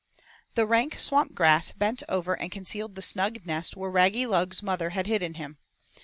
[0.17, 0.21] I
[0.55, 5.05] The rank swamp grass bent over and concealed the snug nest where Raggylug's mother had
[5.05, 5.59] hidden him.